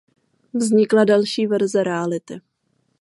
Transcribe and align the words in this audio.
Vznikla 0.53 1.05
další 1.05 1.47
verze 1.47 1.83
reality. 1.83 2.41